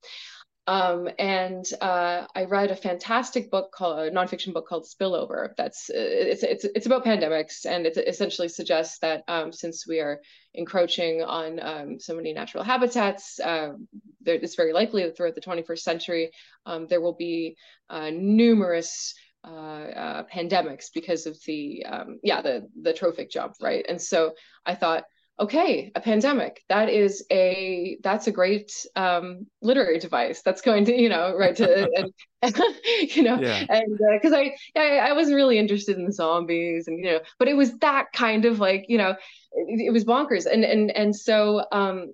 [0.68, 5.50] um, and uh, I read a fantastic book called a nonfiction book called Spillover.
[5.58, 10.22] That's it's it's it's about pandemics, and it essentially suggests that um, since we are
[10.56, 13.74] encroaching on um, so many natural habitats, uh,
[14.22, 16.32] there, it's very likely that throughout the 21st century
[16.65, 17.56] um, there will be
[17.91, 19.13] uh, numerous
[19.46, 24.34] uh, uh, pandemics because of the um, yeah the the trophic jump right and so
[24.66, 25.04] i thought
[25.40, 31.00] okay a pandemic that is a that's a great um, literary device that's going to
[31.00, 31.90] you know right to
[32.42, 32.56] and,
[33.16, 33.66] you know yeah.
[33.70, 37.48] and because uh, I, I, I wasn't really interested in zombies and you know but
[37.48, 39.12] it was that kind of like you know
[39.52, 42.14] it, it was bonkers and and and so um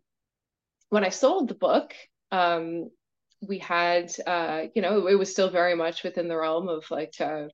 [0.89, 1.94] when i sold the book
[2.32, 2.89] um
[3.41, 7.13] we had uh, you know it was still very much within the realm of like
[7.19, 7.45] uh,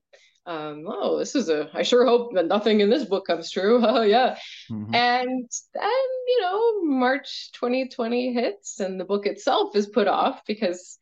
[0.46, 3.80] um, oh this is a i sure hope that nothing in this book comes true.
[3.84, 4.38] Oh yeah.
[4.70, 4.94] Mm-hmm.
[4.94, 10.98] and then you know march 2020 hits and the book itself is put off because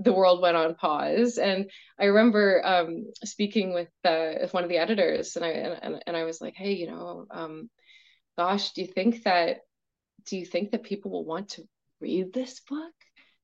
[0.00, 1.38] the world went on pause.
[1.38, 6.16] And i remember um, speaking with uh, one of the editors and i and, and
[6.16, 7.70] i was like hey you know um,
[8.36, 9.58] gosh do you think that
[10.26, 11.62] do you think that people will want to
[12.00, 12.92] read this book?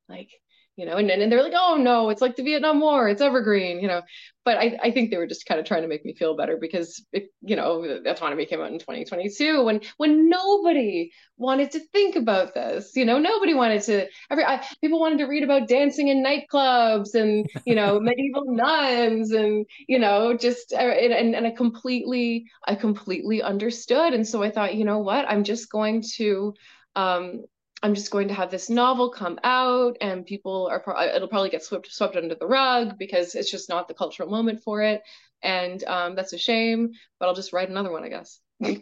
[0.08, 0.30] Like
[0.76, 3.80] you know, and, and they're like, oh no, it's like the Vietnam War, it's evergreen,
[3.80, 4.02] you know.
[4.44, 6.56] But I, I think they were just kind of trying to make me feel better
[6.60, 11.80] because it, you know, the autonomy came out in 2022 when when nobody wanted to
[11.92, 15.68] think about this, you know, nobody wanted to every I, people wanted to read about
[15.68, 21.46] dancing in nightclubs and you know medieval nuns and you know just uh, and, and
[21.46, 24.14] I completely I completely understood.
[24.14, 26.54] And so I thought, you know what, I'm just going to
[26.96, 27.44] um,
[27.82, 31.50] I'm just going to have this novel come out and people are pro- it'll probably
[31.50, 35.02] get swept swept under the rug because it's just not the cultural moment for it.
[35.42, 38.40] And um, that's a shame but I'll just write another one I guess.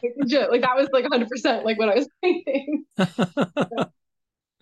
[0.00, 2.84] Like that was like 100% like what I was thinking.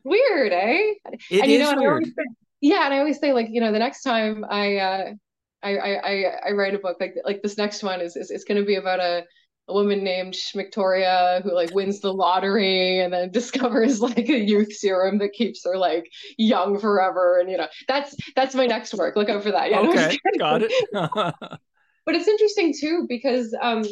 [0.04, 0.94] Weird eh?
[1.30, 2.06] It and, you know, weird.
[2.06, 2.24] say,
[2.60, 5.12] yeah and I always say like you know the next time I uh
[5.62, 8.60] I I I write a book like like this next one is is it's going
[8.60, 9.24] to be about a
[9.68, 14.72] a woman named Victoria who like wins the lottery and then discovers like a youth
[14.72, 19.16] serum that keeps her like young forever and you know that's that's my next work.
[19.16, 19.70] Look out for that.
[19.70, 20.72] Yeah okay got it.
[20.92, 23.84] but it's interesting too because um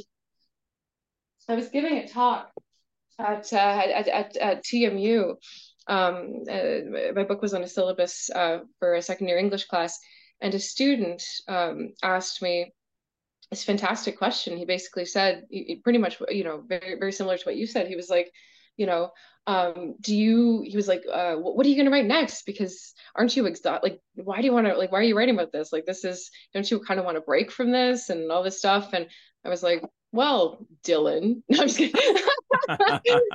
[1.48, 2.50] I was giving a talk
[3.18, 5.34] at uh, at, at, at TMU
[5.86, 9.98] um, uh, my book was on a syllabus uh, for a second year English class
[10.40, 12.72] and a student um, asked me
[13.54, 14.56] this fantastic question.
[14.56, 15.44] He basically said,
[15.84, 17.86] pretty much, you know, very very similar to what you said.
[17.86, 18.32] He was like,
[18.76, 19.10] you know,
[19.46, 20.62] um, do you?
[20.66, 22.46] He was like, uh, what are you going to write next?
[22.46, 23.84] Because aren't you exhausted?
[23.84, 24.76] Like, why do you want to?
[24.76, 25.72] Like, why are you writing about this?
[25.72, 28.58] Like, this is don't you kind of want to break from this and all this
[28.58, 28.92] stuff?
[28.92, 29.06] And
[29.44, 31.42] I was like, well, Dylan.
[31.48, 31.94] No, I'm just kidding.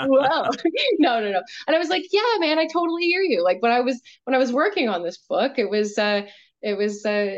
[0.08, 0.50] well,
[1.00, 1.42] no, no, no.
[1.68, 3.44] And I was like, yeah, man, I totally hear you.
[3.44, 6.24] Like when I was when I was working on this book, it was uh
[6.62, 7.30] it was uh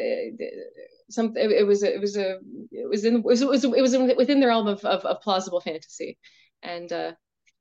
[1.11, 2.39] some it, it was it was a
[2.71, 5.21] it was in it was it was, it was within the realm of, of, of
[5.21, 6.17] plausible fantasy.
[6.63, 7.11] And uh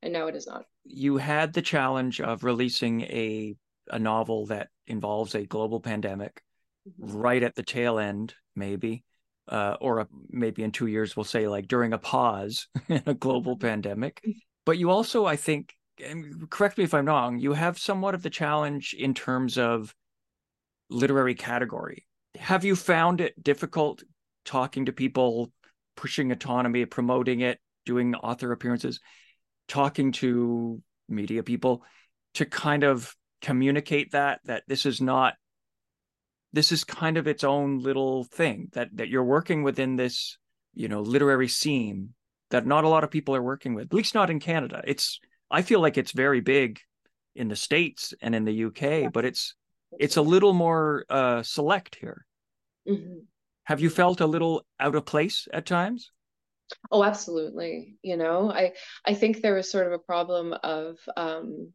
[0.02, 0.64] and no it is not.
[0.84, 3.54] You had the challenge of releasing a
[3.90, 6.42] a novel that involves a global pandemic
[6.88, 7.16] mm-hmm.
[7.16, 9.04] right at the tail end maybe
[9.48, 13.14] uh, or a, maybe in two years we'll say like during a pause in a
[13.14, 13.66] global mm-hmm.
[13.66, 14.22] pandemic.
[14.64, 18.22] But you also i think and correct me if i'm wrong you have somewhat of
[18.22, 19.94] the challenge in terms of
[20.88, 22.06] literary category
[22.40, 24.02] have you found it difficult
[24.44, 25.52] talking to people,
[25.96, 28.98] pushing autonomy, promoting it, doing author appearances,
[29.68, 31.84] talking to media people
[32.34, 35.34] to kind of communicate that that this is not
[36.52, 40.36] this is kind of its own little thing that that you're working within this
[40.74, 42.10] you know literary scene
[42.50, 45.20] that not a lot of people are working with at least not in canada it's
[45.50, 46.78] i feel like it's very big
[47.34, 49.54] in the states and in the uk but it's
[49.98, 52.26] it's a little more uh, select here.
[52.88, 53.18] Mm-hmm.
[53.64, 56.10] Have you felt a little out of place at times?
[56.90, 57.96] Oh, absolutely.
[58.02, 58.72] You know, I
[59.04, 61.72] I think there was sort of a problem of um,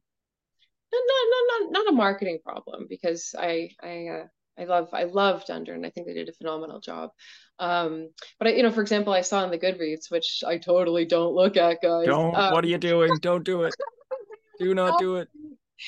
[0.92, 5.46] not not not not a marketing problem because I I uh, I love I love
[5.46, 7.12] Dundurn and I think they did a phenomenal job.
[7.60, 11.06] Um, but I, you know, for example, I saw in the Goodreads, which I totally
[11.06, 12.08] don't look at, guys.
[12.08, 12.36] Don't.
[12.36, 13.18] Um, what are you doing?
[13.22, 13.76] Don't do it.
[14.58, 15.28] Do not do it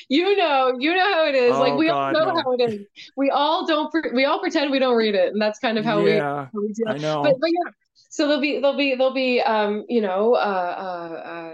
[0.09, 1.55] you know, you know how it is.
[1.55, 2.41] Oh, like we God, all know no.
[2.41, 2.85] how it is.
[3.15, 3.91] We all don't.
[3.91, 6.73] Pre- we all pretend we don't read it, and that's kind of how yeah, we.
[6.77, 7.23] Yeah, I know.
[7.23, 7.71] But, but yeah,
[8.09, 11.53] so there'll be there'll be there'll be um you know uh, uh, uh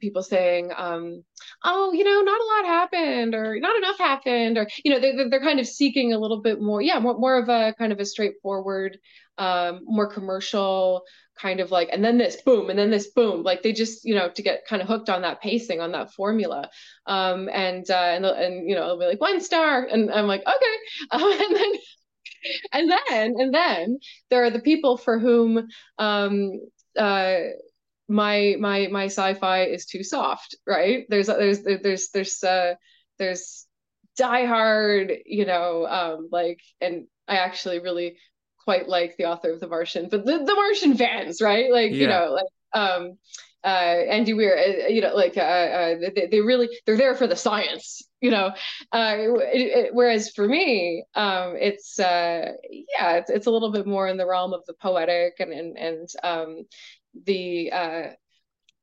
[0.00, 1.22] people saying um
[1.64, 5.12] oh you know not a lot happened or not enough happened or you know they
[5.28, 8.00] they're kind of seeking a little bit more yeah more more of a kind of
[8.00, 8.98] a straightforward
[9.38, 11.02] um more commercial
[11.40, 14.14] kind of like and then this boom and then this boom like they just you
[14.14, 16.68] know to get kind of hooked on that pacing on that formula.
[17.06, 19.84] Um and uh and, and you know it'll be like one star.
[19.84, 20.76] And i'm like okay.
[21.10, 21.72] Um, and then
[22.72, 23.98] and then and then
[24.30, 26.52] there are the people for whom um
[26.96, 27.38] uh
[28.08, 31.04] my my my sci-fi is too soft right?
[31.08, 32.74] There's there's there's there's uh
[33.18, 33.66] there's
[34.18, 38.16] die hard you know um like and i actually really
[38.68, 41.72] quite like the author of The Martian, but the, the Martian fans, right?
[41.72, 41.96] Like, yeah.
[41.96, 43.18] you know, like um
[43.64, 47.26] uh Andy Weir, uh, you know, like uh, uh they, they really they're there for
[47.26, 48.48] the science, you know.
[48.92, 53.86] Uh it, it, whereas for me, um it's uh yeah, it's it's a little bit
[53.86, 56.66] more in the realm of the poetic and and and um
[57.24, 58.02] the uh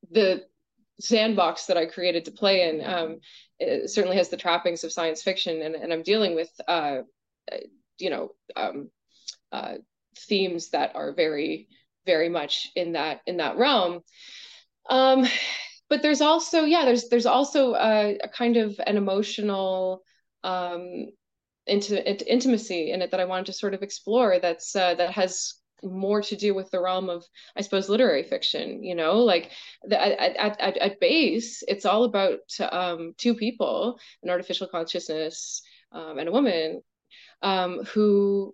[0.10, 0.46] the
[1.00, 3.20] sandbox that I created to play in um,
[3.86, 7.02] certainly has the trappings of science fiction, and, and I'm dealing with, uh,
[8.00, 8.90] you know, um,
[9.52, 9.76] uh,
[10.18, 11.68] themes that are very
[12.06, 14.02] very much in that in that realm.
[14.90, 15.26] Um
[15.90, 20.04] but there's also yeah there's there's also a, a kind of an emotional
[20.44, 21.08] um
[21.68, 25.56] into, intimacy in it that I wanted to sort of explore that's uh, that has
[25.84, 27.24] more to do with the realm of
[27.56, 29.20] i suppose literary fiction you know?
[29.20, 29.52] Like
[29.84, 32.40] the, at, at, at base it's all about
[32.72, 35.62] um, two people an artificial consciousness
[35.92, 36.82] um, and a woman
[37.42, 38.54] um, who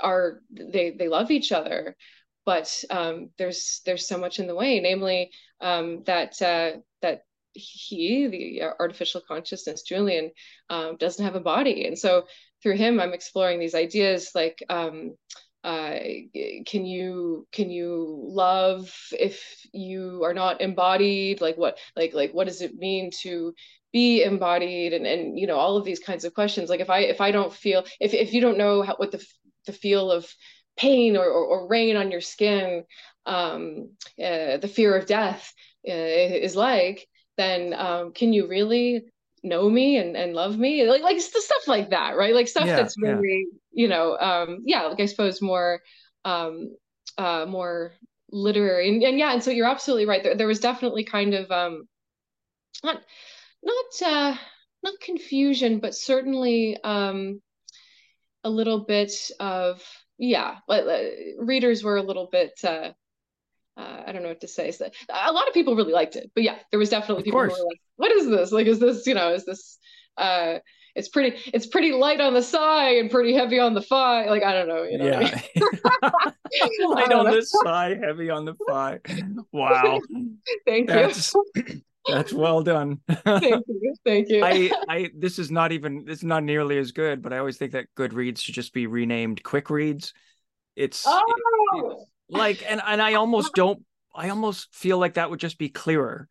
[0.00, 1.96] are they they love each other
[2.44, 5.30] but um, there's there's so much in the way namely
[5.60, 7.22] um, that uh, that
[7.52, 10.30] he the artificial consciousness julian
[10.70, 11.86] um, doesn't have a body.
[11.86, 12.24] And so
[12.62, 15.14] through him i'm exploring these ideas like um,
[15.66, 15.98] uh,
[16.64, 21.40] can you can you love if you are not embodied?
[21.40, 23.52] Like what like like what does it mean to
[23.92, 24.92] be embodied?
[24.92, 26.70] And and you know all of these kinds of questions.
[26.70, 29.26] Like if i if i don't feel if if you don't know how, what the
[29.66, 30.32] the feel of
[30.76, 32.84] pain or, or, or rain on your skin,
[33.24, 33.90] um,
[34.22, 35.52] uh, the fear of death
[35.88, 37.06] uh, is like,
[37.36, 39.04] then um, can you really
[39.42, 40.88] know me and, and love me?
[40.88, 42.34] Like like the stuff like that, right?
[42.34, 45.82] Like stuff yeah, that's very you know, um, yeah, like I suppose more,
[46.24, 46.74] um,
[47.18, 47.92] uh, more
[48.30, 50.22] literary, and, and yeah, and so you're absolutely right.
[50.22, 51.86] There, there was definitely kind of um,
[52.82, 53.00] not,
[53.62, 54.36] not, uh,
[54.82, 57.42] not confusion, but certainly um,
[58.46, 59.82] a little bit of
[60.18, 60.58] yeah,
[61.38, 62.52] readers were a little bit.
[62.64, 62.92] Uh,
[63.76, 64.70] uh, I don't know what to say.
[64.70, 67.40] So, a lot of people really liked it, but yeah, there was definitely of people
[67.40, 67.54] course.
[67.54, 68.52] who were like, "What is this?
[68.52, 69.78] Like, is this you know, is this?"
[70.16, 70.60] Uh,
[70.94, 74.42] it's pretty it's pretty light on the sigh and pretty heavy on the fi like
[74.42, 75.40] i don't know you know yeah
[76.02, 76.32] I
[76.78, 76.90] mean?
[76.90, 77.34] light on know.
[77.34, 79.00] the sigh heavy on the fi
[79.52, 80.00] wow
[80.66, 83.00] thank that's, you that's well done.
[83.24, 84.44] Thank you thank you.
[84.44, 87.72] I i this is not even it's not nearly as good but i always think
[87.72, 90.14] that goodreads should just be renamed quick reads.
[90.76, 91.22] It's oh!
[91.74, 91.96] it,
[92.28, 93.82] like and and i almost don't
[94.14, 96.28] i almost feel like that would just be clearer.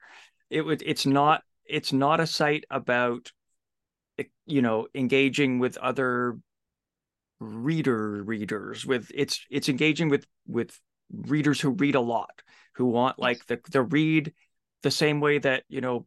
[0.50, 3.32] It would it's not it's not a site about
[4.46, 6.38] you know engaging with other
[7.40, 10.80] reader readers with it's it's engaging with with
[11.12, 12.42] readers who read a lot
[12.76, 14.34] who want like the the read
[14.86, 16.06] the same way that you know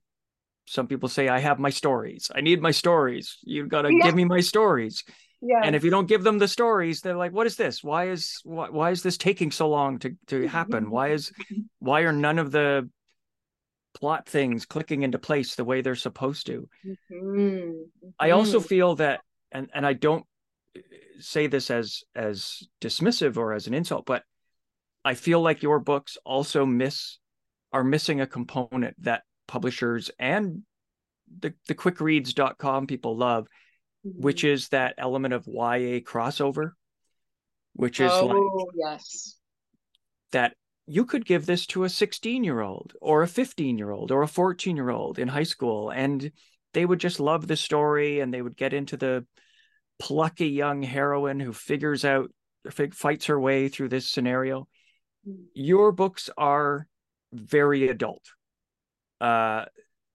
[0.66, 2.30] some people say i have my stories.
[2.34, 3.38] I need my stories.
[3.42, 4.04] You've got to yeah.
[4.04, 5.04] give me my stories.
[5.40, 7.84] Yeah and if you don't give them the stories they're like what is this?
[7.84, 10.90] Why is why, why is this taking so long to to happen?
[10.90, 11.32] Why is
[11.78, 12.88] why are none of the
[13.98, 16.68] plot things clicking into place the way they're supposed to.
[17.10, 17.70] Mm-hmm.
[18.18, 19.20] I also feel that,
[19.50, 20.24] and and I don't
[21.18, 24.22] say this as as dismissive or as an insult, but
[25.04, 27.18] I feel like your books also miss
[27.72, 30.62] are missing a component that publishers and
[31.40, 33.46] the the quickreads.com people love,
[34.06, 34.20] mm-hmm.
[34.20, 36.72] which is that element of YA crossover,
[37.74, 39.36] which is oh, like yes.
[40.32, 40.54] That
[40.86, 44.22] you could give this to a 16 year old or a 15 year old or
[44.22, 46.32] a 14 year old in high school and
[46.74, 49.24] they would just love the story and they would get into the
[49.98, 52.30] plucky young heroine who figures out
[52.92, 54.66] fights her way through this scenario
[55.54, 56.86] your books are
[57.32, 58.24] very adult.
[59.20, 59.64] Uh,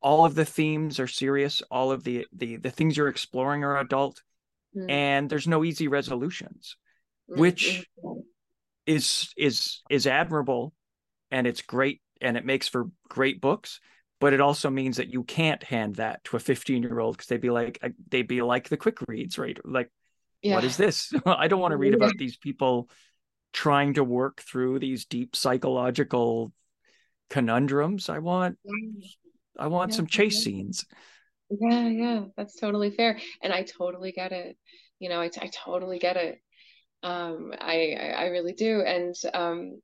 [0.02, 1.62] all of the themes are serious.
[1.72, 4.22] All of the the, the things you're exploring are adult.
[4.76, 4.90] Mm.
[4.90, 6.78] and there's no easy resolutions
[7.30, 7.40] mm-hmm.
[7.40, 7.88] which
[8.86, 10.74] is is is admirable.
[11.32, 12.02] And it's great.
[12.22, 13.80] And it makes for great books.
[14.20, 17.28] But it also means that you can't hand that to a 15 year old because
[17.28, 19.58] they'd be like uh, they'd be like the quick reads right?
[19.66, 19.92] Like
[20.42, 20.56] yeah.
[20.56, 21.12] what is this?
[21.26, 22.90] I don't want to read about these people
[23.52, 26.52] trying to work through these deep psychological
[27.30, 28.58] conundrums i want.
[29.58, 29.98] I want yeah.
[29.98, 30.86] some chase scenes.
[31.50, 33.20] Yeah yeah that's totally fair.
[33.42, 34.58] And i totally get it.
[35.00, 36.40] You know I, I totally get it.
[37.04, 39.82] Um, I, I really do, and um,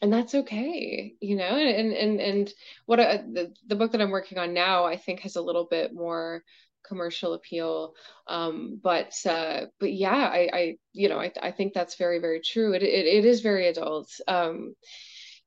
[0.00, 1.56] and that's okay, you know.
[1.56, 2.52] And and and
[2.86, 5.66] what I, the the book that I'm working on now, I think, has a little
[5.68, 6.44] bit more
[6.86, 7.94] commercial appeal.
[8.28, 12.40] Um but uh but yeah i i you know i, I think that's very very
[12.40, 12.72] true.
[12.72, 14.08] It, it it is very adult.
[14.28, 14.74] Um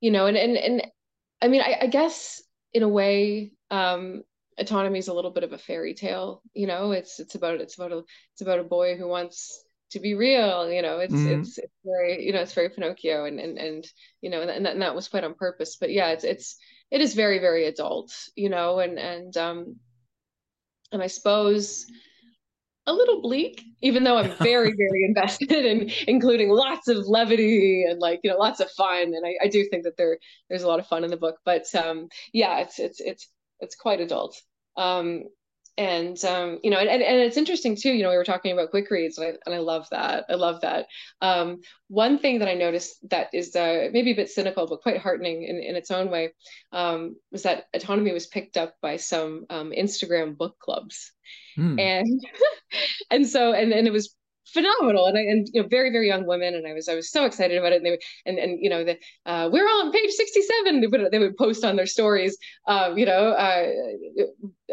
[0.00, 0.86] you know and and and
[1.42, 4.22] i mean i, I guess in a way um
[4.58, 7.74] autonomy is a little bit of a fairy tale you know it's it's about it's
[7.76, 11.40] about a it's about a boy who wants to be real you know it's mm-hmm.
[11.40, 13.86] it's it's very you know it's very pinocchio and and and
[14.22, 16.56] you know and that, and that was quite on purpose but yeah it's it's
[16.90, 19.76] it is very very adult you know and and um
[20.92, 21.86] and i suppose
[22.86, 28.00] a little bleak even though i'm very very invested in including lots of levity and
[28.00, 29.14] like you know lots of fun.
[29.14, 30.18] And i, I do think that there
[30.48, 31.36] there's a lot of fun in the book.
[31.44, 33.28] But um yeah it's it's it's
[33.60, 34.40] it's quite adult.
[34.76, 35.24] Um
[35.78, 37.92] and um, you know, and, and, and it's interesting too.
[37.92, 40.26] You know, we were talking about quick reads, and I, and I love that.
[40.28, 40.86] I love that.
[41.20, 44.98] Um, one thing that I noticed that is uh, maybe a bit cynical, but quite
[44.98, 46.32] heartening in, in its own way,
[46.72, 51.12] um, was that autonomy was picked up by some um, Instagram book clubs,
[51.58, 51.80] mm.
[51.80, 52.20] and
[53.10, 54.14] and so and and it was
[54.52, 55.06] phenomenal.
[55.06, 56.54] And I, and you know very very young women.
[56.54, 57.76] And I was I was so excited about it.
[57.76, 60.86] And they would, and and you know the uh, we're all on page 67 they
[60.86, 62.36] would they would post on their stories
[62.66, 63.68] um, you know uh,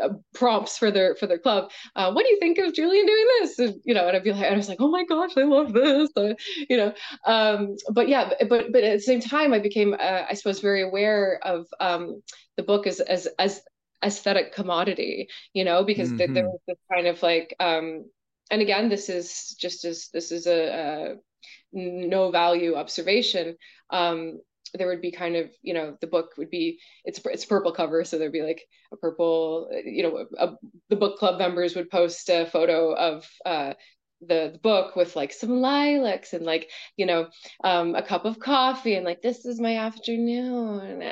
[0.02, 1.72] uh, prompts for their for their club.
[1.96, 3.60] Uh, what do you think of Julian doing this?
[3.60, 5.44] And, you know and I'd be like and I was like oh my gosh I
[5.44, 6.10] love this.
[6.16, 6.34] Uh,
[6.70, 6.94] you know
[7.26, 10.82] um, but yeah but but at the same time I became uh, I suppose very
[10.82, 12.22] aware of um,
[12.58, 13.62] the book as as as
[14.04, 16.34] aesthetic commodity you know because mm-hmm.
[16.34, 18.06] there was this kind of like um
[18.50, 21.16] and again, this is just as this is a, a
[21.74, 23.56] no value observation.
[23.90, 24.40] Um,
[24.74, 28.04] there would be kind of you know the book would be it's it's purple cover
[28.04, 28.62] so there'd be like
[28.94, 30.50] a purple you know a,
[30.90, 33.74] the book club members would post a photo of uh,
[34.22, 37.28] the, the book with like some lilacs and like you know
[37.64, 41.02] um, a cup of coffee and like this is my afternoon.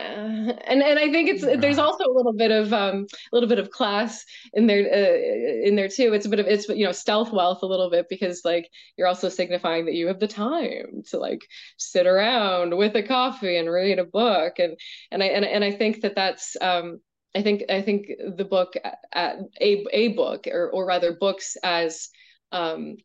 [0.68, 3.60] And and I think it's there's also a little bit of um, a little bit
[3.60, 6.14] of class in there uh, in there too.
[6.14, 9.08] It's a bit of it's you know stealth wealth a little bit because like you're
[9.08, 11.48] also signifying that you have the time to like
[11.78, 14.60] sit around with a coffee and read a book.
[14.60, 14.78] And
[15.12, 17.00] and I and, and I think that that's um,
[17.36, 18.74] I think I think the book
[19.16, 22.10] a a book or or rather books as
[22.52, 22.98] um,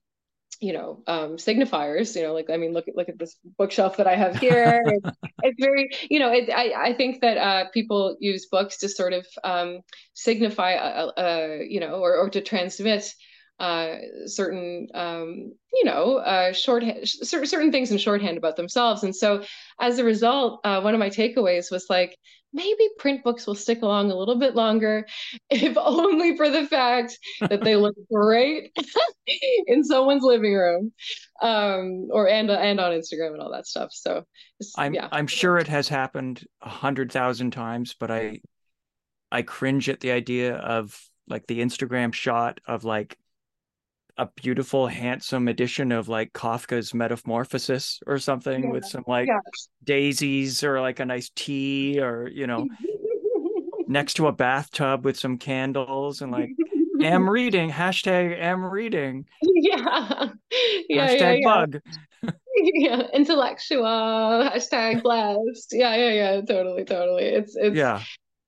[0.62, 3.96] you know um, signifiers you know like i mean look at look at this bookshelf
[3.96, 4.82] that i have here.
[4.94, 8.88] It's, it's, very you know it, I, I think that uh, people use books to
[8.88, 9.80] sort of um,
[10.14, 13.12] signify a, a, you know or, or to transmit
[13.58, 19.02] uh, certain um, you know uh, shorthand certain, certain things in shorthand about themselves.
[19.02, 19.42] And so
[19.80, 22.16] as a result uh, one of my takeaways was like
[22.52, 25.06] maybe print books will stick along a little bit longer,
[25.50, 28.76] if only for the fact that they look great
[29.66, 30.92] in someone's living room,
[31.40, 33.90] um, or and and on Instagram and all that stuff.
[33.92, 34.24] So
[34.76, 35.08] I'm yeah.
[35.10, 38.40] I'm sure it has happened a hundred thousand times, but I
[39.30, 40.98] I cringe at the idea of
[41.28, 43.16] like the Instagram shot of like
[44.18, 48.70] a beautiful, handsome edition of like Kafka's Metamorphosis or something yeah.
[48.70, 49.40] with some like yeah.
[49.84, 52.68] daisies or like a nice tea or, you know,
[53.86, 56.50] next to a bathtub with some candles and like,
[57.00, 59.24] am reading, hashtag am reading.
[59.42, 60.28] Yeah.
[60.88, 61.80] yeah hashtag yeah, bug.
[62.56, 63.02] yeah.
[63.14, 65.72] Intellectual, hashtag blessed.
[65.72, 66.40] Yeah, yeah, yeah.
[66.42, 67.24] Totally, totally.
[67.24, 68.02] It's, it's, yeah.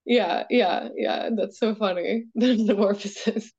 [0.07, 1.31] Yeah, yeah, yeah.
[1.35, 2.25] That's so funny.
[2.35, 3.51] The metamorphosis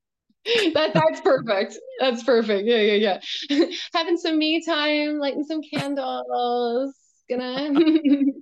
[0.74, 1.78] that that's perfect.
[2.00, 2.66] That's perfect.
[2.66, 3.20] Yeah, yeah,
[3.50, 3.66] yeah.
[3.94, 6.94] Having some me time, lighting some candles,
[7.28, 7.70] gonna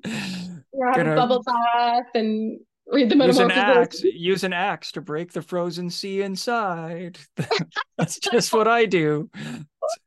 [0.04, 4.02] yeah, have a bubble bath and read the use an axe.
[4.02, 7.18] Use an axe to break the frozen sea inside.
[7.98, 9.30] that's just what I do.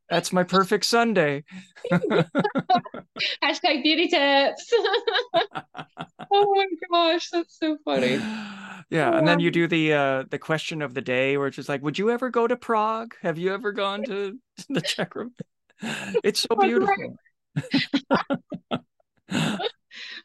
[0.09, 1.43] That's my perfect Sunday.
[1.91, 4.71] Hashtag beauty tips.
[6.31, 8.19] oh my gosh, that's so funny.
[8.89, 11.67] Yeah, and then you do the uh the question of the day where it's just
[11.69, 13.15] like, would you ever go to Prague?
[13.21, 14.39] Have you ever gone to
[14.69, 15.45] the Czech Republic?
[16.23, 17.15] It's so beautiful.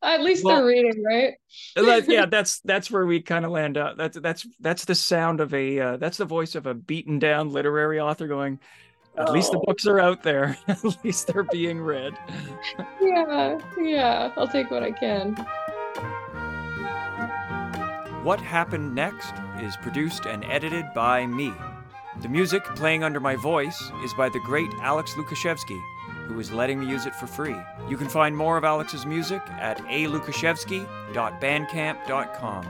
[0.03, 1.35] At least well, they're reading, right?
[1.77, 3.97] that, yeah, that's that's where we kind of land up.
[3.97, 7.51] That's that's that's the sound of a uh, that's the voice of a beaten down
[7.51, 8.59] literary author going,
[9.17, 9.33] at oh.
[9.33, 9.65] least the oh.
[9.67, 10.57] books are out there.
[10.69, 12.17] At least they're being read.
[13.01, 14.33] yeah, yeah.
[14.37, 15.35] I'll take what I can.
[18.23, 21.53] What Happened Next is produced and edited by me.
[22.21, 25.81] The music playing under my voice is by the great Alex Lukashevsky,
[26.27, 27.57] who is letting me use it for free.
[27.89, 32.69] You can find more of Alex's music at alukashevsky.bandcamp.com.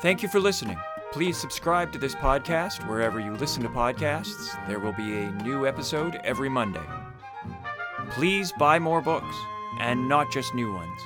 [0.00, 0.78] Thank you for listening.
[1.10, 4.54] Please subscribe to this podcast wherever you listen to podcasts.
[4.68, 6.84] There will be a new episode every Monday.
[8.10, 9.34] Please buy more books,
[9.80, 11.00] and not just new ones.